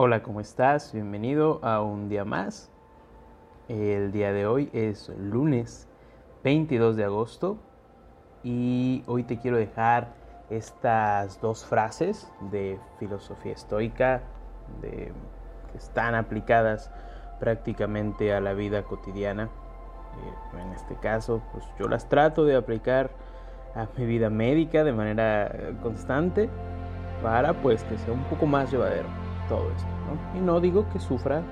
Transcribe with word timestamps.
Hola, 0.00 0.22
¿cómo 0.22 0.38
estás? 0.38 0.92
Bienvenido 0.92 1.58
a 1.60 1.82
un 1.82 2.08
día 2.08 2.24
más. 2.24 2.70
El 3.66 4.12
día 4.12 4.32
de 4.32 4.46
hoy 4.46 4.70
es 4.72 5.08
lunes 5.08 5.88
22 6.44 6.94
de 6.94 7.02
agosto 7.02 7.58
y 8.44 9.02
hoy 9.08 9.24
te 9.24 9.40
quiero 9.40 9.56
dejar 9.56 10.14
estas 10.50 11.40
dos 11.40 11.66
frases 11.66 12.32
de 12.52 12.78
filosofía 13.00 13.50
estoica 13.50 14.22
que 14.80 15.10
están 15.74 16.14
aplicadas 16.14 16.92
prácticamente 17.40 18.32
a 18.32 18.40
la 18.40 18.52
vida 18.52 18.84
cotidiana. 18.84 19.46
Eh, 19.46 20.60
en 20.62 20.74
este 20.74 20.94
caso, 20.94 21.42
pues 21.50 21.64
yo 21.76 21.88
las 21.88 22.08
trato 22.08 22.44
de 22.44 22.54
aplicar 22.54 23.10
a 23.74 23.88
mi 23.96 24.06
vida 24.06 24.30
médica 24.30 24.84
de 24.84 24.92
manera 24.92 25.52
constante 25.82 26.48
para 27.20 27.52
pues 27.52 27.82
que 27.82 27.98
sea 27.98 28.12
un 28.12 28.22
poco 28.26 28.46
más 28.46 28.70
llevadero 28.70 29.27
todo 29.48 29.70
esto. 29.70 29.88
Y 30.36 30.40
no 30.40 30.60
digo 30.60 30.86
que 30.92 31.00
sufra 31.00 31.42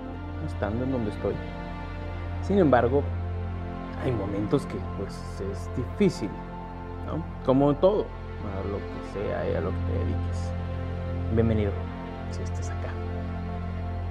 estando 0.47 0.85
en 0.85 0.93
donde 0.93 1.11
estoy. 1.11 1.35
Sin 2.43 2.59
embargo, 2.59 3.03
hay 4.05 4.13
momentos 4.13 4.67
que 4.67 4.77
pues 4.99 5.43
es 5.51 5.71
difícil. 5.77 6.31
Como 7.45 7.75
todo, 7.75 8.07
a 8.45 8.69
lo 8.69 8.79
que 8.79 9.13
sea 9.13 9.51
y 9.51 9.55
a 9.55 9.61
lo 9.61 9.71
que 9.71 9.77
te 9.77 9.99
dediques. 9.99 10.53
Bienvenido, 11.35 11.73
si 12.31 12.43
estás 12.43 12.71
acá. 12.71 12.91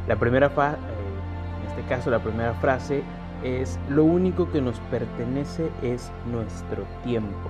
La 0.07 0.15
primera 0.15 0.49
frase, 0.49 0.77
eh, 0.77 1.61
en 1.63 1.69
este 1.69 1.81
caso 1.89 2.09
la 2.09 2.19
primera 2.19 2.53
frase 2.55 3.03
es, 3.43 3.79
lo 3.89 4.03
único 4.03 4.49
que 4.51 4.61
nos 4.61 4.79
pertenece 4.91 5.69
es 5.81 6.11
nuestro 6.31 6.83
tiempo. 7.03 7.49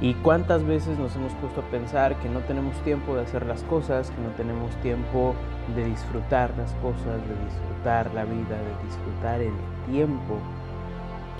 ¿Y 0.00 0.12
cuántas 0.14 0.62
veces 0.64 0.98
nos 0.98 1.16
hemos 1.16 1.32
puesto 1.34 1.62
a 1.62 1.64
pensar 1.64 2.16
que 2.16 2.28
no 2.28 2.40
tenemos 2.40 2.76
tiempo 2.82 3.14
de 3.14 3.22
hacer 3.22 3.46
las 3.46 3.62
cosas, 3.62 4.10
que 4.10 4.20
no 4.20 4.28
tenemos 4.36 4.74
tiempo 4.82 5.34
de 5.74 5.86
disfrutar 5.86 6.52
las 6.58 6.72
cosas, 6.74 7.20
de 7.26 7.44
disfrutar 7.44 8.12
la 8.12 8.24
vida, 8.24 8.56
de 8.56 8.84
disfrutar 8.84 9.40
el 9.40 9.54
tiempo? 9.90 10.38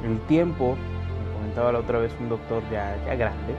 El 0.03 0.19
tiempo, 0.21 0.75
me 0.75 1.35
comentaba 1.35 1.73
la 1.73 1.81
otra 1.81 1.99
vez 1.99 2.15
un 2.19 2.31
doctor 2.31 2.63
ya, 2.73 2.97
ya 3.05 3.15
grande, 3.15 3.55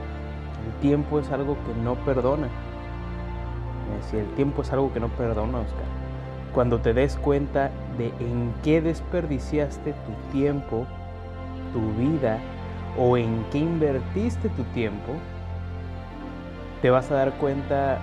el 0.66 0.80
tiempo 0.80 1.20
es 1.20 1.30
algo 1.30 1.56
que 1.64 1.80
no 1.80 1.94
perdona. 2.04 2.48
Me 3.88 3.96
decía, 3.98 4.20
el 4.20 4.34
tiempo 4.34 4.62
es 4.62 4.72
algo 4.72 4.92
que 4.92 4.98
no 4.98 5.08
perdona, 5.08 5.60
Oscar. 5.60 5.84
Cuando 6.52 6.80
te 6.80 6.92
des 6.92 7.16
cuenta 7.16 7.70
de 7.98 8.08
en 8.18 8.52
qué 8.64 8.80
desperdiciaste 8.80 9.92
tu 9.92 10.32
tiempo, 10.32 10.86
tu 11.72 11.80
vida, 12.00 12.38
o 12.96 13.16
en 13.16 13.44
qué 13.50 13.58
invertiste 13.58 14.48
tu 14.50 14.64
tiempo, 14.74 15.12
te 16.82 16.90
vas 16.90 17.10
a 17.10 17.14
dar 17.14 17.32
cuenta 17.34 17.98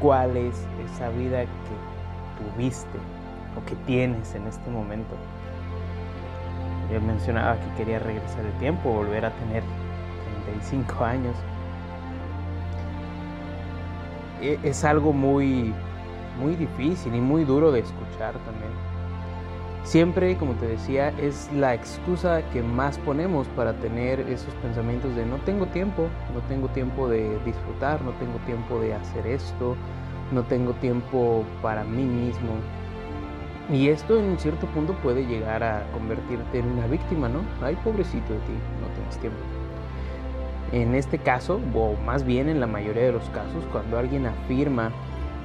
cuál 0.00 0.36
es 0.36 0.66
esa 0.92 1.08
vida 1.10 1.42
que 1.42 2.52
tuviste 2.54 2.98
o 3.56 3.64
que 3.64 3.74
tienes 3.86 4.34
en 4.34 4.46
este 4.46 4.70
momento. 4.70 5.14
Yo 6.92 7.00
mencionaba 7.00 7.58
que 7.58 7.84
quería 7.84 7.98
regresar 7.98 8.44
el 8.44 8.52
tiempo, 8.58 8.92
volver 8.92 9.24
a 9.24 9.30
tener 9.30 9.62
35 10.44 11.04
años. 11.04 11.36
E, 14.42 14.58
es 14.62 14.84
algo 14.84 15.12
muy, 15.12 15.72
muy 16.38 16.56
difícil 16.56 17.14
y 17.14 17.20
muy 17.20 17.44
duro 17.44 17.72
de 17.72 17.80
escuchar 17.80 18.34
también. 18.44 18.91
Siempre, 19.84 20.36
como 20.36 20.52
te 20.54 20.68
decía, 20.68 21.08
es 21.18 21.50
la 21.52 21.74
excusa 21.74 22.42
que 22.50 22.62
más 22.62 22.98
ponemos 22.98 23.48
para 23.48 23.74
tener 23.74 24.20
esos 24.20 24.54
pensamientos 24.56 25.14
de 25.16 25.26
no 25.26 25.38
tengo 25.38 25.66
tiempo, 25.66 26.08
no 26.32 26.40
tengo 26.42 26.68
tiempo 26.68 27.08
de 27.08 27.36
disfrutar, 27.44 28.00
no 28.02 28.12
tengo 28.12 28.38
tiempo 28.46 28.78
de 28.78 28.94
hacer 28.94 29.26
esto, 29.26 29.76
no 30.30 30.44
tengo 30.44 30.72
tiempo 30.74 31.44
para 31.60 31.82
mí 31.82 32.04
mismo. 32.04 32.52
Y 33.72 33.88
esto 33.88 34.18
en 34.20 34.38
cierto 34.38 34.66
punto 34.68 34.94
puede 35.02 35.26
llegar 35.26 35.64
a 35.64 35.84
convertirte 35.92 36.60
en 36.60 36.66
una 36.66 36.86
víctima, 36.86 37.28
¿no? 37.28 37.40
Ay, 37.60 37.76
pobrecito 37.82 38.32
de 38.32 38.40
ti, 38.40 38.52
no 38.80 38.86
tienes 38.94 39.18
tiempo. 39.18 39.38
En 40.70 40.94
este 40.94 41.18
caso, 41.18 41.60
o 41.74 41.94
más 42.04 42.24
bien 42.24 42.48
en 42.48 42.60
la 42.60 42.66
mayoría 42.66 43.02
de 43.02 43.12
los 43.12 43.28
casos, 43.30 43.64
cuando 43.72 43.98
alguien 43.98 44.26
afirma 44.26 44.92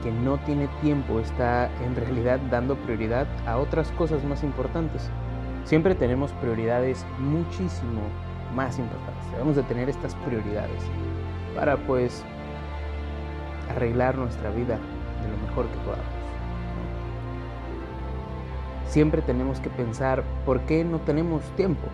que 0.01 0.11
no 0.11 0.37
tiene 0.39 0.67
tiempo 0.81 1.19
está 1.19 1.69
en 1.83 1.95
realidad 1.95 2.39
dando 2.51 2.75
prioridad 2.75 3.27
a 3.45 3.57
otras 3.57 3.91
cosas 3.91 4.23
más 4.23 4.43
importantes. 4.43 5.09
Siempre 5.63 5.95
tenemos 5.95 6.31
prioridades 6.33 7.05
muchísimo 7.19 8.01
más 8.55 8.79
importantes. 8.79 9.31
Debemos 9.31 9.55
de 9.55 9.63
tener 9.63 9.89
estas 9.89 10.15
prioridades 10.15 10.81
para 11.55 11.77
pues 11.77 12.23
arreglar 13.69 14.17
nuestra 14.17 14.49
vida 14.51 14.77
de 15.21 15.29
lo 15.29 15.47
mejor 15.47 15.65
que 15.67 15.77
podamos. 15.79 16.05
Siempre 18.87 19.21
tenemos 19.21 19.59
que 19.59 19.69
pensar 19.69 20.23
por 20.45 20.61
qué 20.61 20.85
no 20.85 20.99
tenemos 20.99 21.43
tiempo 21.55 21.87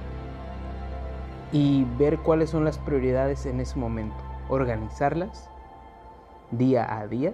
y 1.51 1.85
ver 1.97 2.19
cuáles 2.19 2.51
son 2.51 2.63
las 2.63 2.77
prioridades 2.77 3.45
en 3.45 3.59
ese 3.59 3.79
momento. 3.79 4.15
Organizarlas 4.49 5.49
día 6.51 6.99
a 6.99 7.07
día 7.07 7.33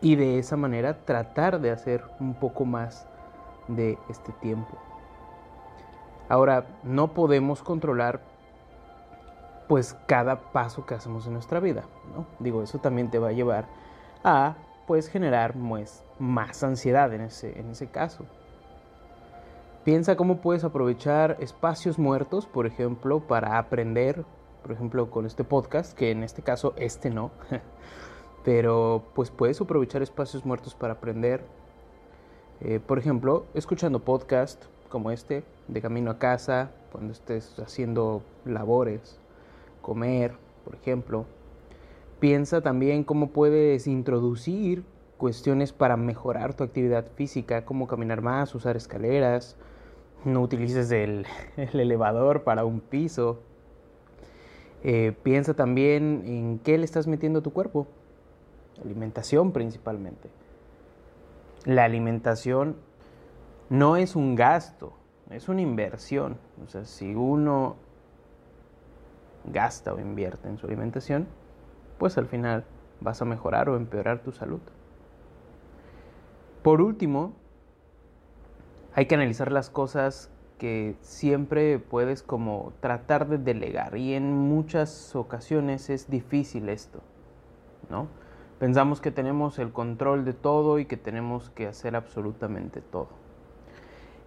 y 0.00 0.16
de 0.16 0.38
esa 0.38 0.56
manera 0.56 1.04
tratar 1.04 1.60
de 1.60 1.70
hacer 1.70 2.04
un 2.20 2.34
poco 2.34 2.64
más 2.64 3.06
de 3.68 3.98
este 4.08 4.32
tiempo. 4.32 4.78
Ahora, 6.28 6.64
no 6.82 7.08
podemos 7.08 7.62
controlar 7.62 8.20
pues 9.68 9.96
cada 10.06 10.52
paso 10.52 10.84
que 10.86 10.94
hacemos 10.94 11.26
en 11.26 11.34
nuestra 11.34 11.60
vida, 11.60 11.84
¿no? 12.14 12.26
Digo, 12.38 12.62
eso 12.62 12.78
también 12.78 13.10
te 13.10 13.18
va 13.18 13.28
a 13.28 13.32
llevar 13.32 13.66
a 14.24 14.56
pues 14.86 15.08
generar 15.08 15.54
pues, 15.54 16.04
más 16.18 16.64
ansiedad 16.64 17.12
en 17.14 17.20
ese, 17.20 17.58
en 17.58 17.70
ese 17.70 17.86
caso. 17.86 18.24
Piensa 19.84 20.16
cómo 20.16 20.38
puedes 20.40 20.64
aprovechar 20.64 21.36
espacios 21.40 21.98
muertos, 21.98 22.46
por 22.46 22.66
ejemplo, 22.66 23.20
para 23.20 23.58
aprender, 23.58 24.24
por 24.62 24.72
ejemplo, 24.72 25.10
con 25.10 25.26
este 25.26 25.42
podcast, 25.42 25.96
que 25.96 26.10
en 26.10 26.22
este 26.22 26.42
caso 26.42 26.74
este 26.76 27.08
no, 27.08 27.30
pero 28.44 29.04
pues 29.14 29.30
puedes 29.30 29.60
aprovechar 29.60 30.02
espacios 30.02 30.44
muertos 30.44 30.74
para 30.74 30.94
aprender. 30.94 31.42
Eh, 32.60 32.80
por 32.84 32.98
ejemplo, 32.98 33.46
escuchando 33.54 34.00
podcast 34.00 34.64
como 34.88 35.10
este, 35.10 35.44
de 35.68 35.80
camino 35.80 36.10
a 36.10 36.18
casa, 36.18 36.72
cuando 36.92 37.12
estés 37.12 37.58
haciendo 37.58 38.22
labores, 38.44 39.18
comer, 39.80 40.32
por 40.64 40.74
ejemplo. 40.74 41.24
Piensa 42.18 42.60
también 42.60 43.04
cómo 43.04 43.30
puedes 43.30 43.86
introducir 43.86 44.84
cuestiones 45.16 45.72
para 45.72 45.96
mejorar 45.96 46.54
tu 46.54 46.64
actividad 46.64 47.06
física, 47.14 47.64
como 47.64 47.86
caminar 47.86 48.20
más, 48.20 48.54
usar 48.54 48.76
escaleras, 48.76 49.56
no 50.24 50.42
utilices 50.42 50.90
el, 50.90 51.26
elevador 51.56 52.42
para 52.42 52.64
un 52.64 52.80
piso. 52.80 53.40
Eh, 54.82 55.12
piensa 55.22 55.54
también 55.54 56.22
en 56.26 56.58
qué 56.58 56.78
le 56.78 56.84
estás 56.84 57.06
metiendo 57.06 57.40
a 57.40 57.42
tu 57.42 57.52
cuerpo. 57.52 57.86
Alimentación 58.84 59.52
principalmente. 59.52 60.30
La 61.64 61.84
alimentación 61.84 62.76
no 63.68 63.96
es 63.96 64.16
un 64.16 64.34
gasto, 64.34 64.94
es 65.30 65.48
una 65.48 65.60
inversión. 65.60 66.38
O 66.64 66.68
sea, 66.68 66.84
si 66.84 67.14
uno 67.14 67.76
gasta 69.44 69.92
o 69.92 70.00
invierte 70.00 70.48
en 70.48 70.58
su 70.58 70.66
alimentación, 70.66 71.28
pues 71.98 72.18
al 72.18 72.26
final 72.26 72.64
vas 73.00 73.20
a 73.22 73.24
mejorar 73.24 73.68
o 73.68 73.76
empeorar 73.76 74.22
tu 74.22 74.32
salud. 74.32 74.60
Por 76.62 76.80
último, 76.80 77.32
hay 78.94 79.06
que 79.06 79.14
analizar 79.14 79.52
las 79.52 79.70
cosas 79.70 80.30
que 80.58 80.94
siempre 81.00 81.78
puedes 81.78 82.22
como 82.22 82.74
tratar 82.80 83.28
de 83.28 83.38
delegar 83.38 83.96
y 83.96 84.12
en 84.12 84.36
muchas 84.36 85.16
ocasiones 85.16 85.88
es 85.88 86.10
difícil 86.10 86.68
esto, 86.68 87.00
¿no? 87.88 88.08
Pensamos 88.60 89.00
que 89.00 89.10
tenemos 89.10 89.58
el 89.58 89.72
control 89.72 90.26
de 90.26 90.34
todo 90.34 90.78
y 90.78 90.84
que 90.84 90.98
tenemos 90.98 91.48
que 91.48 91.66
hacer 91.66 91.96
absolutamente 91.96 92.82
todo. 92.82 93.08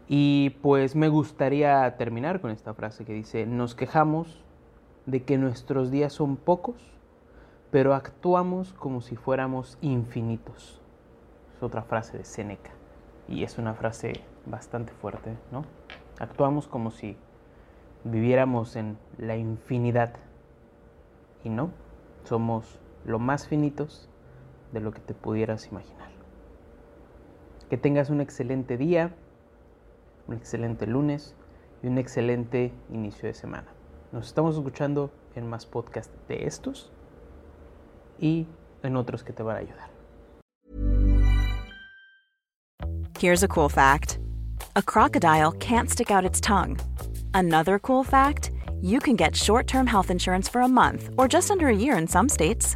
Y 0.08 0.58
pues 0.64 0.96
me 0.96 1.08
gustaría 1.08 1.96
terminar 1.98 2.42
con 2.42 2.50
esta 2.50 2.74
frase 2.74 3.06
que 3.06 3.14
dice, 3.14 3.46
nos 3.46 3.76
quejamos 3.76 4.44
de 5.06 5.22
que 5.22 5.38
nuestros 5.38 5.92
días 5.92 6.14
son 6.14 6.36
pocos, 6.36 6.78
pero 7.70 7.94
actuamos 7.94 8.74
como 8.74 9.02
si 9.02 9.16
fuéramos 9.16 9.78
infinitos. 9.82 10.82
Es 11.56 11.62
otra 11.62 11.84
frase 11.84 12.18
de 12.18 12.26
Seneca 12.26 12.72
y 13.28 13.44
es 13.44 13.60
una 13.60 13.76
frase 13.76 14.14
bastante 14.48 14.94
fuerte, 14.94 15.38
¿no? 15.52 15.64
Actuamos 16.18 16.68
como 16.68 16.90
si 16.90 17.18
viviéramos 18.04 18.78
en 18.78 18.98
la 19.20 19.38
infinidad 19.38 20.16
y 21.44 21.50
no, 21.50 21.70
somos 22.24 22.80
lo 23.06 23.20
más 23.20 23.48
finitos 23.48 24.10
de 24.74 24.82
lo 24.82 24.92
que 24.92 25.00
te 25.00 25.14
pudieras 25.14 25.68
imaginar. 25.68 26.10
Que 27.70 27.78
tengas 27.78 28.10
un 28.10 28.20
excelente 28.20 28.78
día, 28.78 29.14
un 30.28 30.36
excelente 30.36 30.88
lunes 30.88 31.36
y 31.82 31.88
un 31.88 31.98
excelente 31.98 32.74
inicio 32.90 33.28
de 33.28 33.34
semana. 33.34 33.68
Nos 34.12 34.28
estamos 34.28 34.56
escuchando 34.56 35.12
en 35.36 35.48
más 35.48 35.66
podcasts 35.66 36.14
de 36.28 36.46
estos 36.46 36.92
y 38.20 38.48
en 38.84 38.96
otros 38.96 39.24
que 39.24 39.34
te 39.34 39.44
van 39.44 39.58
a 39.58 39.60
ayudar. 39.60 39.90
Here's 43.20 43.44
a 43.44 43.48
cool 43.48 43.70
fact. 43.70 44.20
A 44.76 44.82
crocodile 44.82 45.54
can't 45.54 45.90
stick 45.90 46.12
out 46.12 46.26
its 46.26 46.42
tongue. 46.42 46.78
Another 47.34 47.80
cool 47.80 48.04
fact, 48.04 48.52
you 48.82 49.00
can 49.00 49.16
get 49.16 49.36
short-term 49.36 49.88
health 49.88 50.12
insurance 50.12 50.50
for 50.50 50.62
a 50.62 50.68
month 50.68 51.10
or 51.18 51.28
just 51.28 51.50
under 51.50 51.70
a 51.70 51.76
year 51.76 51.98
in 51.98 52.06
some 52.06 52.28
states. 52.28 52.76